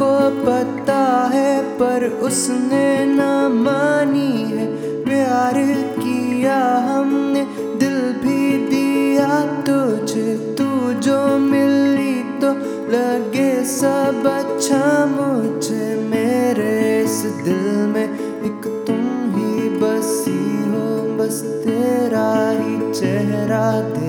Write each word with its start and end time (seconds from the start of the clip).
चाहता 0.00 1.30
है, 1.34 1.62
पर 1.62 2.04
उसने 2.04 3.04
न 3.04 3.22
मानी 3.52 4.56
है। 4.56 4.66
प्यार 5.04 5.54
किया 5.98 6.76
हमने, 6.76 7.44
दिल 7.78 7.98
भी 8.12 8.66
दिया 8.68 9.40
तुझे। 9.60 10.54
तू 10.58 10.92
जो 10.92 11.38
मिली 11.38 12.40
तो 12.40 12.48
लगे 12.90 13.64
सब 13.64 14.26
अच्छा 14.26 15.06
मुझे। 15.06 16.10
मेरे 16.10 17.02
इस 17.04 17.22
दिल 17.24 17.86
में 17.86 18.14
एक 18.44 18.84
तुम 18.86 19.06
ही 19.34 19.68
बसी 19.68 20.70
हो, 20.70 21.18
बस 21.18 21.42
तेरा 21.66 22.50
ही 22.50 22.92
चेहरा 22.92 23.99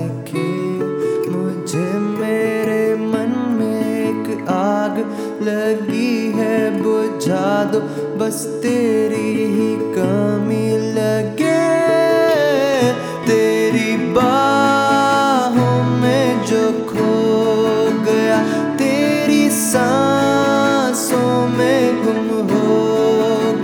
लगी 5.44 6.32
है 6.32 6.58
बुझा 6.82 7.64
दो 7.64 7.80
बस 8.18 8.38
तेरी 8.62 9.30
ही 9.54 9.70
कमी 9.94 10.66
लगे। 10.96 11.60
तेरी 13.26 13.96
बाहों 14.12 15.76
में 16.00 16.44
जो 16.46 16.62
खो 16.88 17.12
गया, 18.04 18.38
तेरी 18.76 19.50
सांसों 19.50 21.34
में 21.48 22.02
गुम 22.04 22.28
हो 22.50 22.72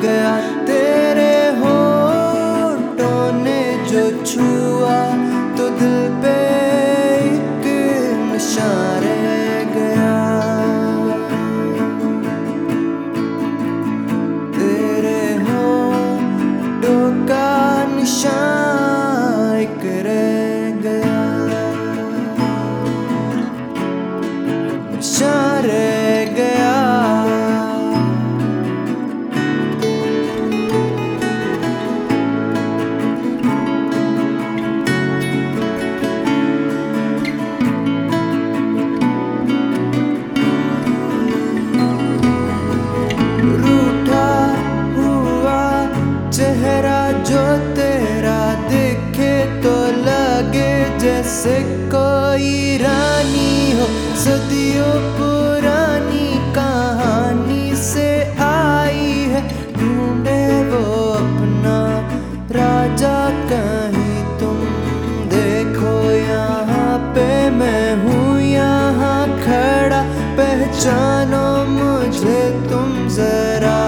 गया। 0.03 0.33
तेरे 0.67 1.35
होठों 1.59 3.25
ने 3.43 3.61
जो 3.91 4.05
छुआ 4.25 4.68
जैसे 51.49 51.89
कोई 51.89 52.77
रानी 52.77 53.73
हो, 53.73 53.87
सदियों 54.21 54.93
पुरानी 55.17 56.29
कहानी 56.55 57.75
से 57.75 58.09
आई 58.39 59.07
है। 59.33 59.43
ढूंढे 59.73 60.45
वो 60.71 60.83
अपना 61.13 61.79
राजा 62.53 63.17
कहीं 63.49 64.21
तुम 64.39 64.61
देखो, 65.33 65.97
यहाँ 66.13 66.99
पे 67.15 67.29
मैं 67.51 67.87
हूँ, 68.05 68.41
यहाँ 68.43 69.27
खड़ा। 69.41 70.03
पहचानो 70.39 71.47
मुझे 71.73 72.41
तुम 72.71 73.09
जरा। 73.17 73.88